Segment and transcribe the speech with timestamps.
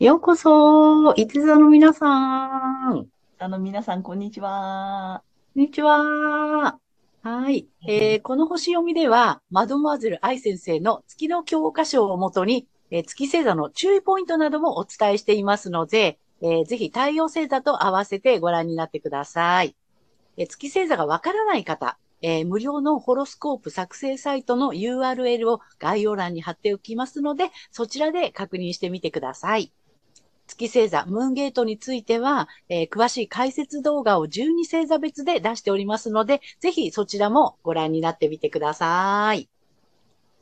[0.00, 2.08] ようこそ、いて座の皆さ
[2.92, 3.08] ん。
[3.38, 5.24] あの皆さん、こんにちは。
[5.54, 6.78] こんにちは。
[7.22, 7.68] はい。
[7.86, 19.76] えーこの星読みでは、マドモアゼル愛先生の月の教科書をもとに、えー月星座の注意ポイントなどもお伝えしていますので、えーぜひ太陽星座と合わせてご覧になってください。
[20.38, 29.72] えー月星座がわからない方、えー無料のホロスコープ作成サイトの URL を概要欄に貼っておきますので、そちらで確認してみてください。
[30.56, 39.48] 月星座、ムーンゲートについては、えー詳しい解説動画を12星座別で出しておりますので、ぜひそちらもご覧になってみてください。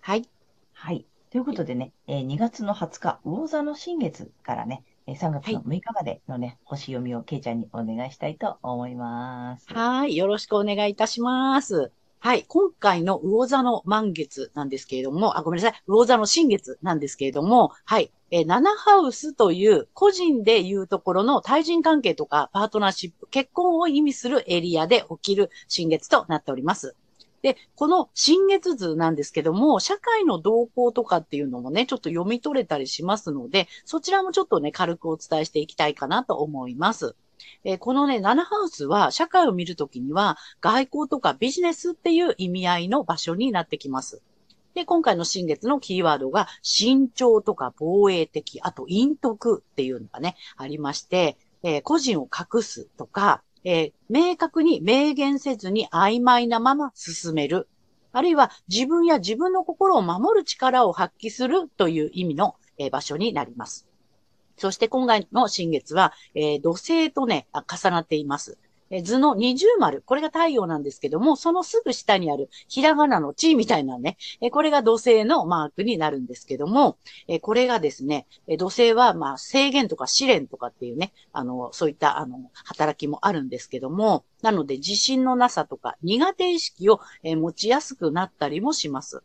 [0.00, 0.28] はい。
[0.72, 1.06] はい。
[1.30, 9.70] ということでね、えー2月の20日、魚座の新月からね、えー3月の6日までのね、星読みをケイちゃんにお願いしたいと思います。
[9.70, 10.16] はい。
[10.16, 11.92] よろしくお願いいたします。
[12.20, 12.44] はい。
[12.48, 15.82] 今回の魚座の満月なんですけれども、あ、ごめんなさい。
[15.86, 18.12] 魚座の新月なんですけれども、はい。
[18.30, 26.94] えー、7ハウスという個人でいうところの対人関係とかパートナーシップ、結婚を意味するエリアで起きる新月となっております。
[27.42, 37.14] で、この新月図なんですけども、社会の動向とかっていうのもね、ちょっと読み取れたりしますので、そちらもちょっとね、軽くお伝えしていきたいかなと思います。
[37.64, 44.20] えーこのね、7ハウスは社会を見るときには外交とかビジネスっていう意味合いの場所になってきます。
[44.78, 57.66] で、今回の新月のキーワードが慎重とか防衛的、あと陰徳っていうのがね、ありまして、えー個人を隠すとか、えー明確に明言せずに曖昧なまま進める。
[58.12, 63.88] あるいは自分や自分の心を守る力を発揮するという意味の、えー場所になります。
[64.56, 68.58] そして今回の新月は、えー土星とね、重なっています。
[68.90, 89.22] え図の二重丸、これが太陽なんですけども、そのすぐ下にあるひらがなの地みたいなね、えこれが土星のマークになるんですけども、えこれがですね、え土星はまあ制限とか試練とかっていうね、あの、そういったあの、働きもあるんですけども、なので自信のなさとか苦手意識を、え持ちやすくなったりもします。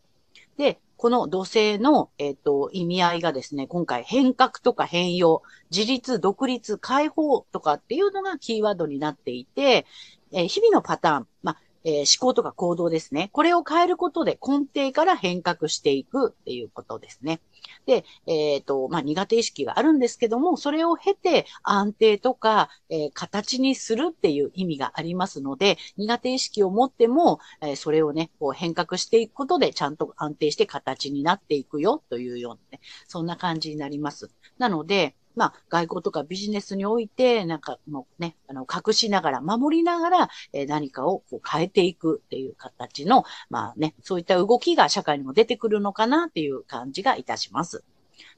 [0.58, 9.86] で、この土星の、えっ、と、意味合いがですね、今回変革とか変容、自立、独立、解放とかっていうのがキーワードになっていて、
[10.32, 13.30] えー日々のパターン、まあ、えー思考とか行動ですね。
[13.34, 17.40] これを変えることで根底から変革していくっていうことですね。
[17.86, 34.32] で、えっ、と、まあ、苦手意識があるんですけども、それを経て安定とか、えー形にするっていう意味がありますので、苦手意識を持っても、えーそれをね、こう変革していくことでちゃんと安定して形になっていくよというようなね、そんな感じになります。
[34.58, 47.84] なので、まあ、外交とかビジネスにおいて、なんかもうね、あの、隠しながら、守りながら、え何かをこう変えていくっていう形の、まあね、そういった動きが社会にも出てくるのかなっていう感じがいたします。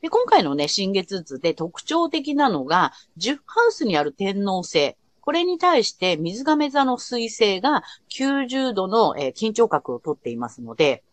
[0.01, 4.95] で、今回のね、新月図で特徴的なのが、10ハウスにある天皇星。
[5.22, 11.03] これに対して水亀座の水星が90度の、え緊張角をとっていますので、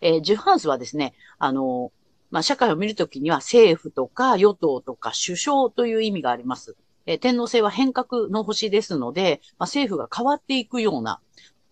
[0.00, 1.92] えー10ハウスはですね、あの
[2.30, 6.76] まあ、社会を見るときには政府とか与党とか首相という意味があります。
[7.06, 11.20] えー天皇星は変革の星ですので、まあ、政府が変わっていくような、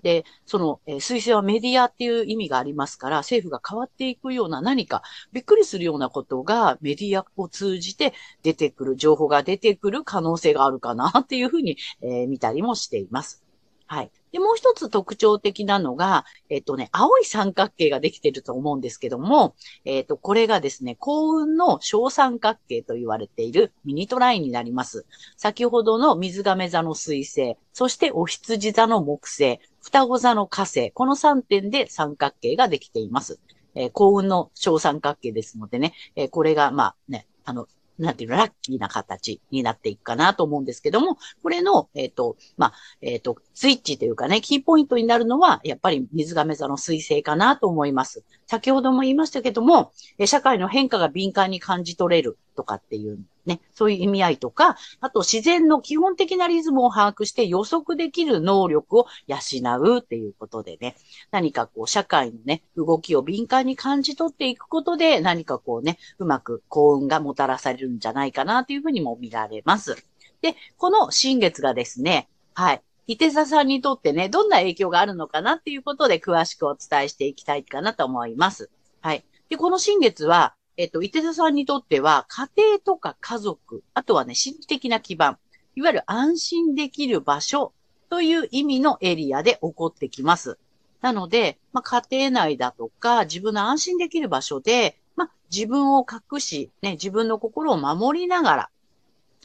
[0.03, 5.03] で、その、えー水星はメディアっていう意味がありますから、政府が変わっていくような何か
[5.33, 13.43] びっくりするようなことがメディアを通じて出てくる、情報が出てくる可能性があるかなっていうふうに、えー見たりもしています。
[13.87, 14.11] はい。
[14.37, 19.55] で、もう一つ特徴的なのが、えっとね、青い三角形ができてると思うんですけども、
[19.87, 25.07] えっと、これがですね、幸運の小三角形と言われているミニトラインになります。
[25.39, 33.41] 先ほどの水亀座の水星、そしてお羊座の木星、双子座の火星、この3点で三角形ができています。
[33.75, 48.25] えー幸運の小三角形ですのでね、えーこれが、まあね、あの、なんていうの、ラッキーな形になっていくかなと思うんですけども、これの、えっ、と、まあ、えっ、と、スイッチというかね、キーポイントになるのは、やっぱり水亀座の彗星かなと思います。
[48.47, 49.93] 先ほども言いましたけども、
[50.25, 59.39] 社会の変化が敏感に感じ取れるとかっていうね、そういう意味合いとか、あと自然の基本的なリズムを把握して予測できる能力を養
[59.79, 60.97] うっていうことでね、
[61.31, 69.97] 何かこう社会のね、動きを敏感に感じ取っていくことで、何かこうね、うまく幸運がもたらされるんじゃないかなというふうにも見られます。
[70.43, 72.83] で、この新月がですね、はい。
[73.09, 78.69] 伊手座さんにとってね、どんな影響があるのかなっていうことで詳しくお伝えしていきたいかなと思います。
[79.01, 79.25] はい。
[79.49, 85.39] で、この新月は、えっと、伊手座さんにとっては、家庭とか家族、あとはね、心理的な基盤、
[85.77, 87.73] いわゆる安心できる場所
[88.11, 90.59] という意味のエリアで起こってきます。
[91.01, 98.71] なので、まあ、家庭内だとか、自分の安心できる場所で、まあ、自分を隠し、ね、自分の心を守りながら、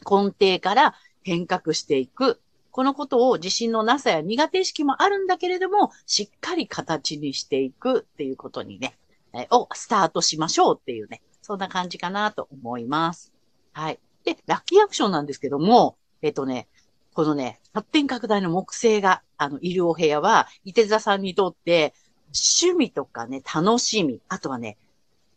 [0.09, 8.97] 根底から変革していくこのことを自信のなさや苦手意識もあるんだけれども、しっかり形にしていくっていうことにね、
[9.33, 13.31] えをスタートしましょうっていうね、そんな感じかなと思います。
[13.73, 13.99] はい。
[14.23, 16.67] で、ラッキーアクションなんですけども、えっとね、
[17.13, 21.93] このね、発展拡大の木星が、あの、いるお部屋は、伊手座さんにとって、
[22.33, 24.77] 趣味とかね、楽しみ、あとはね、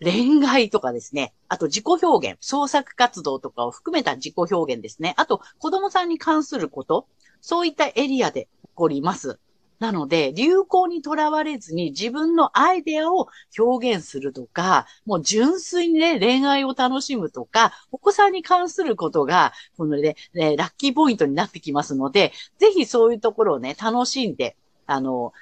[0.01, 1.33] 恋愛とかですね。
[1.49, 5.15] あと自己表現、創作活動とかを含めた自己表現ですね。
[5.17, 7.07] あと子供さんに関すること。
[7.45, 9.39] そういったエリアで起こります。
[9.79, 24.57] なので、流行にとらわれずに自分のアイデアを表現するとか、もう純粋にね、恋愛を楽しむとか、お子さんに関することが、このね、ねラッキーポイントになってきますので、ぜひそういうところをね、楽しんで、
[24.87, 25.35] あの、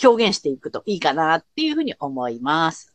[0.00, 2.94] 表現していくといいかなっていうふうに思います。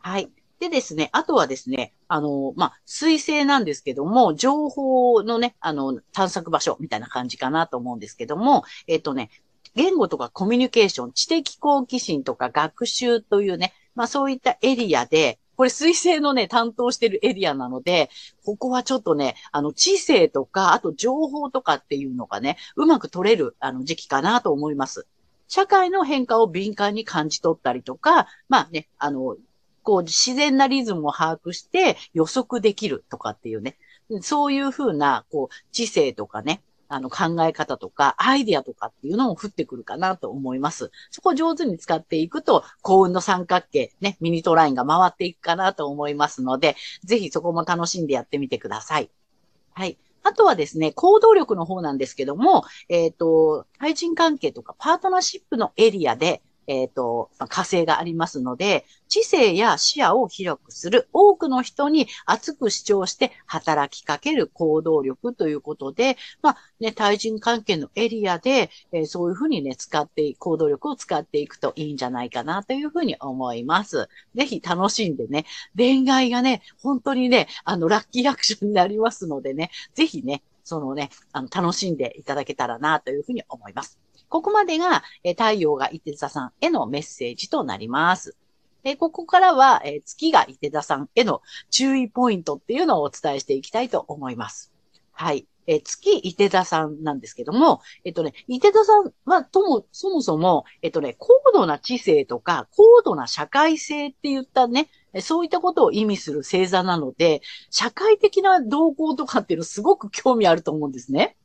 [0.00, 0.30] はい。
[0.68, 9.30] でですね、あとはですね、あの、まあ、水星なんですけども、情報のね、あの、探索場所みたいな感じかなと思うんですけども、えっとね、
[9.74, 18.10] 言語とかコミュニケーション、知的好奇心とか学習というね、まあそういったエリアで、これ水星のね、担当してるエリアなので、
[18.44, 25.06] ここはちょっとね、あの、知性とか、あと情報とかっていうのがね、うまく取れる、あの、時期かなと思います。
[25.46, 29.36] 社会の変化を敏感に感じ取ったりとか、まあね、あの、
[29.84, 33.76] こう自然なリズムを把握して予測できるとかっていうね、
[34.22, 40.90] そういうふうな、こう、知性とかね、あの考え方とかアイディアとかっていうのも降ってくるかなと思います。
[41.10, 49.10] そこを上手に使っていくと幸運の三角形、ね、ミニトラインが回っていくかなと思いますので、ぜひそこも楽しんでやってみてください。
[49.72, 49.98] はい。
[50.22, 74.08] あとはですね、行動力の方なんですけども、えっ、ー、と、対人関係とかパートナーシップのエリアで、えっ、ー、と、火星がありますので、知性や視野を広くする多くの人に熱く主張して働きかける行動力ということで、まあね、対人関係のエリアで、えー、そういうふうにね、使って、行動力を使っていくといいんじゃないかなというふうに思います。
[74.34, 75.44] ぜひ楽しんでね、
[75.76, 83.98] 恋愛がね、本当にね、あの、ラッキーアクションになりますのでね、ぜひね、そのね、あの、楽しんでいただけたらなというふうに思います。
[84.28, 88.36] ここまでが、え太陽が伊手座さんへのメッセージとなります。
[88.82, 91.40] でここからは、え月が伊手座さんへの
[91.70, 94.72] 注意ポイントっていうのをお伝えしていきたいと思います。
[95.12, 95.46] はい。
[95.66, 104.88] え月伊手座さんなんですけども、えっとね、伊手座さんはとも、そもそも、えっとね、高度な知性とか、高度な社会性って言ったね、
[105.20, 107.40] そういったことを意味する星座なので、
[107.70, 111.36] 社会的な動向とかっていうのすごく興味あると思うんですね。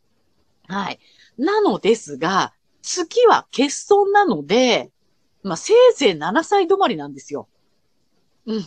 [0.68, 1.00] はい。
[1.38, 4.92] なのですが、月は欠損なので、
[5.44, 7.48] まあ、せいぜい7歳止まりなんですよ。
[8.46, 8.64] うん。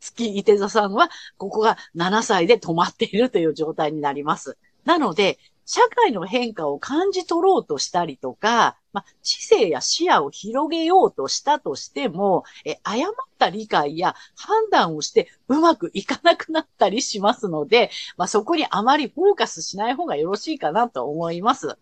[0.00, 4.58] 月、伊手座さんは、ここが7歳で止まっているという状態になります。
[4.84, 21.76] なので、社会の変化を感じ取ろうとしたりとか、まあ、知性や視野を広げようとしたとしても、え、誤った理解や判断をしてうまくいかなくなったりしますので、まあ、そこにあまりフォーカスしない方がよろしいかなと思います。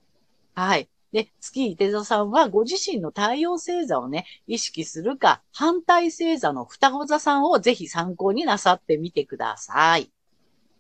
[0.54, 0.88] はい。
[1.14, 10.11] で、月伊手座さんはご自身の太陽星座をね、意識するか、反対星座の双子座さんをぜひ参考になさってみてください。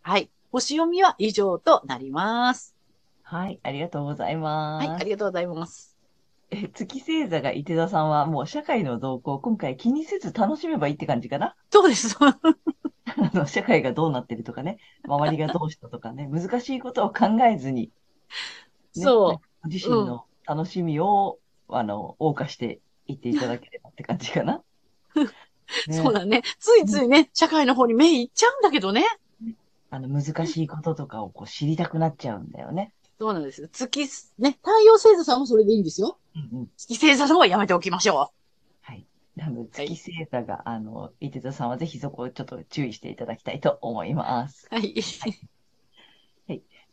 [0.02, 0.28] はい。
[0.50, 2.74] 星読みは以上となります。
[3.22, 4.88] はい、ありがとうございます。
[4.88, 5.96] はい、ありがとうございます。
[6.50, 11.54] え、月星座が伊手座さんはもう社会の動向を今回気にせず楽しめばいいって感じかな？
[11.70, 12.18] そうです。
[12.20, 12.36] あ
[13.32, 17.92] の社会がどうなってるとかね、周りがどうしたとかね、難しいことを考えずに、
[18.96, 19.53] ね、そう。
[19.66, 24.62] 自身の楽しみを、うん、あの、謳歌していっていただければって感じかな。
[25.86, 26.42] ね、 そうだね。
[26.58, 29.04] ついついね、社会の方に目いっちゃうんだけどね。
[29.90, 32.92] あの、難しいこととかをこう知りたくなっちゃうんだよね。
[33.18, 33.68] そうなんですよ。
[33.70, 34.00] 月、
[34.38, 36.18] ね、太陽星座さんもそれでいいんですよ。
[36.34, 38.16] うんうん、月星座の方はやめておきましょう。
[38.82, 39.06] はい。
[39.40, 44.66] あの、月星座が、あの、伊手座さんはぜひそこをちょっと注意していただきたいと思います。
[44.70, 44.94] はい。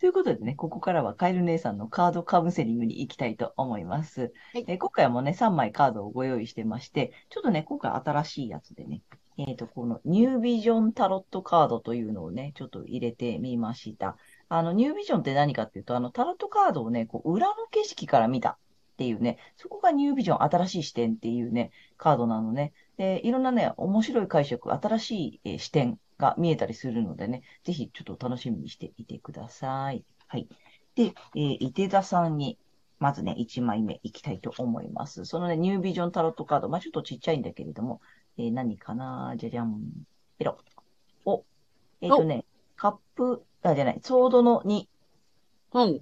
[0.02, 4.34] ということでね、ここからはカエル姉さんのカードカウンセリングに行きたいと思います。
[4.52, 9.04] はいえー今回もね、3枚カードをご用意してまして、ちょっとね、今回新しいやつでね、
[9.38, 14.18] えっ、と、このニュービジョンタロットカードというのをね、ちょっと入れてみました。
[14.50, 18.58] あの、ニュービジョンって何かっていうと、あの、タロットカードをね、こう、裏の景色から見たっ
[18.98, 22.74] ていうね、そこがニュービジョン、新しい視点っていうね、カードなのね。
[22.98, 30.06] で、いろんなね、面白い解釈、新しい、えー視点が見えたりするのでね、ぜひちょっと楽しみにしていてください。
[30.28, 30.48] はい。
[30.96, 32.58] で、えー、伊手座さんに、
[33.00, 35.26] まずね、1枚目いきたいと思います。
[35.26, 38.00] そのね、ニュービジョンタロットカード、まあちょっとちっちゃいんだけれども、
[38.38, 39.34] えー何かな？
[39.38, 39.82] じゃじゃん。
[40.38, 40.58] ペロ。
[41.26, 41.44] お。
[42.02, 44.86] えっ、とね、カップ、あ、じゃない、ソードの2。
[45.74, 46.02] うん。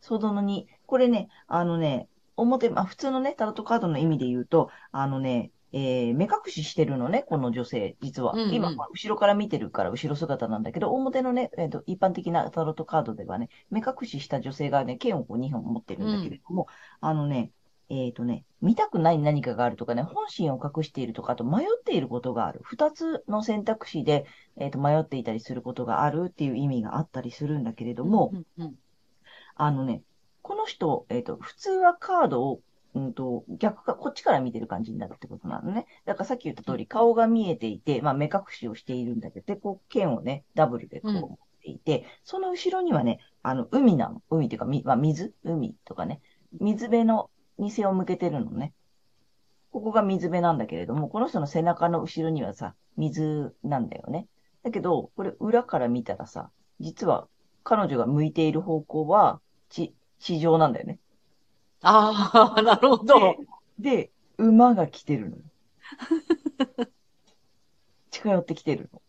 [0.00, 0.64] ソードの2。
[0.86, 8.32] これね、あのね、表、まあ普通のね、タロットカードの意味で言うと、あのね、えー目隠ししてるのね、この女性、実は。
[8.32, 16.66] うんうん今、まあ後ろから見てるから後ろ姿なんだけど、表のね、えーと、一般的なタロットカードではね、目隠しした女性がね、剣をこう2本持ってるんだけれども、
[17.00, 17.52] あのね、
[17.90, 22.60] えっ、とね、見たくない何かがあるとかね、本心を隠しているとか、あと迷っていることがある。
[22.62, 28.74] 二つの選択肢で、えっ、と、迷っていたりすることがあるっていう意味があったりするんだけれども、うんうん
[29.56, 30.02] あのね、
[30.40, 32.60] この人、えっ、と、普通はカードを、
[32.94, 35.86] うんと、逆か、こっちから見てる感じになるってことなのね。
[36.06, 44.22] だからさっき言った通り、顔が見えていて、まあ目隠しをしているんだけど、で、こう、剣をね、ダブルでこううん持っていて、その後ろにはね、あの、海なの。
[44.30, 45.34] 海っていうか、みまあ、水？
[45.44, 46.20] 海とかね。
[46.60, 47.30] 水辺の
[47.68, 48.72] 背を向けてるのね。
[49.70, 54.26] ここが水辺なんだけれども、この人の背中の後ろにはさ、水なんだよね。
[54.64, 57.28] だけど、これ裏から見たらさ、実は
[57.62, 60.98] 彼女が向いている方向は、地、地上なんだよね。
[61.82, 63.36] ああ、なるほど。
[63.78, 65.42] で、馬が来てるのよ。
[68.10, 69.02] 近寄ってきてるの。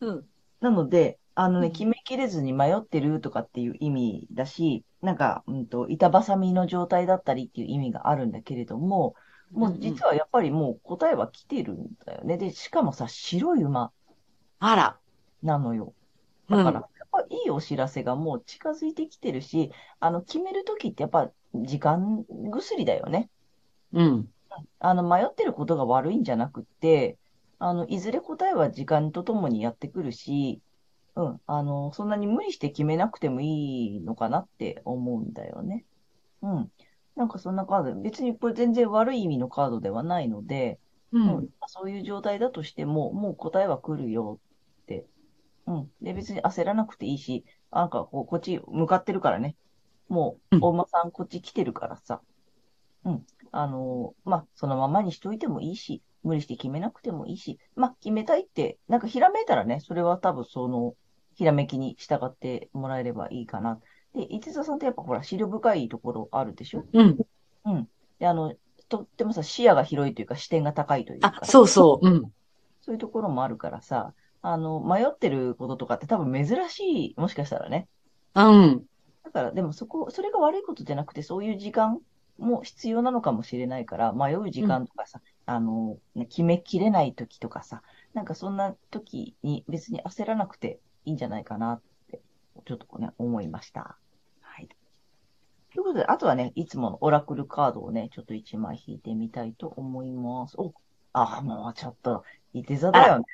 [0.00, 0.28] うん。
[0.60, 9.14] なので、あのね、うん決めきれずに迷ってるとかっていう意味だし、なんか、うんと、板挟みの状態だったりっていう意味があるんだけれども、
[9.52, 12.36] もう実はやっぱりもう答えは来てるんだよね。
[12.38, 13.92] で、しかもさ、白い馬
[14.58, 15.00] あら。
[15.42, 15.94] なのよ。
[16.48, 19.70] うんだから、やっぱいいお知らせがもう近づいてきてるし、
[20.00, 23.30] あの、決めるときってやっぱ時間薬だよね。
[23.92, 24.32] うん。
[24.78, 27.18] あの、迷ってることが悪いんじゃなくって、
[27.58, 30.62] あの、いずれ答えは時間とともにやってくるし、
[31.16, 35.84] うん、あの、そんなに無理して決めなくてもいいのかなって思うんだよね。
[36.42, 36.72] うん。
[37.16, 40.78] なんかそんなカード、別にこれ全然悪い意味のカードではないので、
[41.12, 41.48] ううんん。
[41.66, 44.40] そういう状態だとしても、もう答えは来るよ
[44.82, 45.06] って。
[45.66, 45.92] うん。
[46.00, 49.56] で、別に焦らなくていいし、なんかこう、こっち向かってるからね。
[50.08, 52.20] もう、うんお馬さんこっち来てるからさ。
[53.04, 53.26] うん。
[53.52, 60.94] あのーまあ、そのままにしといてもいいし、無理して決めなくてもいいし、まあ、決めたいって、なんかひらめいたらね、それは多分その、
[61.36, 63.78] ひらめきに従ってもらえればいいかな。
[64.14, 66.84] で、一座さんってやっぱほら、資料深いところあるでしょ？
[66.92, 67.18] うん。
[67.66, 67.88] うん。
[68.18, 68.54] で、あの、
[68.88, 72.08] とってもさ、視野が広いというか、視点が高いというあか、、そうそう。
[72.08, 72.22] うん。
[72.80, 74.12] そういうところもあるからさ、
[74.42, 77.86] あの、迷ってることとかって多分珍しい、もしかしたらね。
[78.34, 78.84] うん。
[79.28, 82.00] だから、でもそこ、それが悪いことじゃなくて、そういう時間
[82.38, 87.82] も必要なのかもしれないから、迷う時間とかさ、あの、ね決めきれない時とかさ、
[88.14, 91.80] なんかそんな時に別に焦らなくていいんじゃないかなっ
[92.10, 92.20] て、
[92.64, 93.98] ちょっとね、思いました。
[94.40, 94.68] はい。
[95.74, 100.54] ということで、あとはね、いつものオラクルカードをね、ちょっと1枚引いてみたいと思います。
[100.58, 100.72] お、
[101.12, 103.24] あ、もうちょっと、いて座だよね。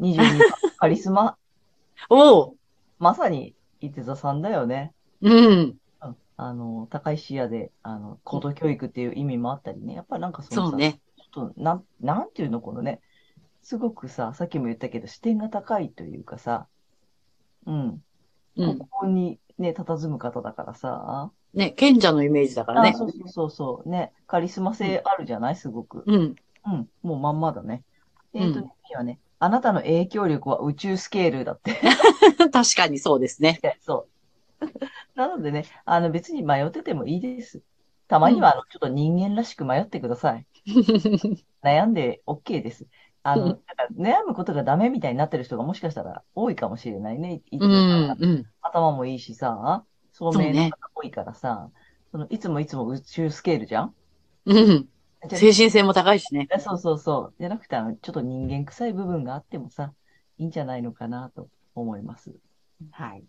[0.00, 1.38] 22番、カリスマ。
[2.10, 2.56] おう。
[2.98, 4.92] まさに、いて座さんだよね。
[5.24, 5.78] うん。
[6.02, 9.94] うんあの、高い視野で、あの、高等教育っていう意味もあったりね。
[9.94, 11.00] やっぱなんかそのさ、そうね。
[11.16, 13.00] ちょっと、なん、なんていうの、このね、
[13.62, 16.66] すごくさ、さっきも言ったけど、視点が高いというかさ、
[17.66, 18.02] うん。
[18.56, 18.78] うん。
[18.78, 22.98] ここにね、佇む方だからさ、ね、賢者のイメージだからねあ、。
[22.98, 25.56] そうそうそうそう、ね、カリスマ性あるじゃない？
[25.56, 26.02] すごく。
[26.06, 26.34] うん。
[26.66, 27.84] うん、もうまんまだね。
[28.34, 31.72] えっと、うんはね、あなたの影響力は宇宙スケールだって。
[32.52, 33.60] 確かにそうですね。
[33.80, 34.13] そう。
[35.14, 37.62] なのでね、あの別に迷っててもいいです。
[38.08, 40.46] たまには、あの、ちょっと人間らしく迷ってください。
[41.62, 42.86] 悩んで OK です。
[43.22, 43.62] あの、
[43.96, 47.42] 悩むことがダメみたいになってる人がもしかしたら多いかもしれないね。
[47.50, 48.10] いつうもん。
[48.20, 48.46] うん。
[48.62, 51.70] 頭もいいしさ、聡明そうねな方多いからさ、
[52.12, 53.96] そのいつもいつも宇宙スケールじゃん？
[54.46, 54.88] うん。
[55.30, 56.48] 精神性も高いしね。
[56.52, 57.34] あそうそうそう。
[57.38, 59.94] じゃなくて、あの、ちょっと人間臭い部分があってもさ、
[60.38, 62.34] いいんじゃないのかなと思います。
[62.92, 63.26] はい。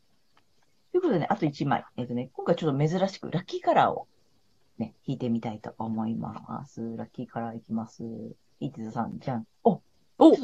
[0.95, 1.83] ということでね、あと1枚。
[1.97, 4.07] えっとね、今回ちょっと珍しくラッキーカラーを
[4.77, 6.95] ね、引いてみたいと思います。
[6.95, 8.05] ラッキーカラーいきます。
[8.61, 9.45] いつさん、じゃん。
[9.65, 9.81] お、
[10.17, 10.37] お美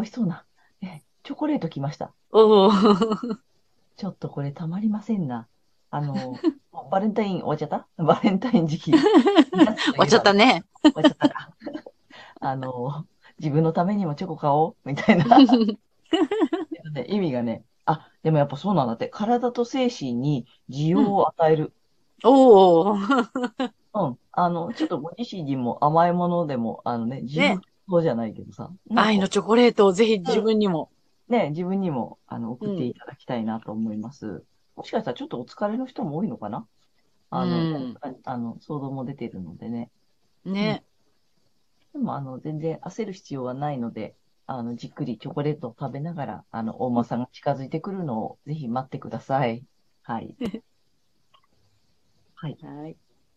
[0.00, 0.46] 味しそうな。
[0.80, 2.14] え、チョコレート来ました。
[2.32, 3.36] おー。
[3.98, 5.46] ちょっとこれたまりませんな。
[5.90, 6.38] あの、
[6.90, 7.86] バレンタイン終わっちゃった？
[8.02, 8.92] バレンタイン時期。
[8.92, 9.00] 終
[9.52, 9.66] 終
[9.98, 10.64] わっちゃったね。
[10.82, 11.50] 終わっちゃったか。
[12.40, 13.04] あの、
[13.38, 15.36] 自分のためにもチョコ買おうみたいな。
[17.08, 19.08] 意味がね、あ、でもやっぱそうなんだって。
[19.08, 21.72] 体と精神に需要を与える。
[22.24, 23.70] おー。
[23.94, 24.18] うん。
[24.32, 28.70] あの、ちょっとご自身にも甘いものでも、あのね、自分そうじゃないけどさ。
[28.94, 30.90] 愛のチョコレートをぜひ自分にも。
[31.28, 34.44] ね、自分にも、あの、送っていただきたいなと思います。
[34.76, 36.66] もしかしたらちょっとお疲れの人も多いのかな？
[37.30, 39.90] あの、うんああの、想像も出てるのでね。
[40.44, 40.84] ね。
[41.92, 44.16] でも、あの、全然焦る必要はないので、
[44.46, 49.64] あの、じっくりチョコレートを食べながら、あの、大間さんが近づいてくるのをぜひ待ってください。
[50.02, 50.36] はい。
[52.34, 52.58] はい。
[52.60, 52.96] はい。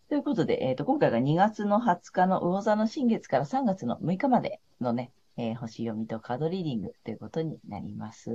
[0.09, 8.31] ということで、えっ、と、今回が2月の20日の魚座の新月から3月の6日までのね、えー星読みとカードリーディングということになります。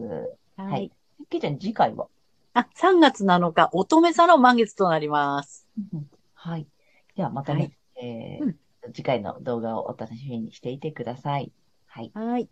[0.57, 0.93] ははいい。
[1.31, 2.09] けいちゃん、次回は？
[2.55, 5.69] あ、3月7日、乙女座の満月となります。
[5.93, 6.69] う んはい。
[7.15, 8.59] では、またね、えーうん
[8.93, 11.51] 次回の動画をお楽しみにしていてください。
[11.87, 12.13] はい。
[12.13, 12.49] はい。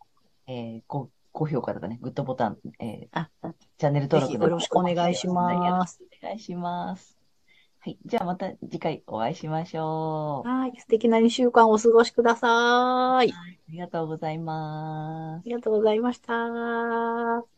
[0.53, 3.31] えーご、高評価とかね、グッドボタン、えーあ、
[3.79, 7.17] チャンネル登録よろしくお願いしますお願いします。
[7.81, 7.99] はい。
[8.05, 10.49] じゃあまた次回お会いしましょう。
[10.49, 10.73] はい。
[10.79, 13.33] 素敵な2週間お過ごしください。
[13.33, 15.43] ありがとうございますあ。
[15.47, 17.52] りがとうございました。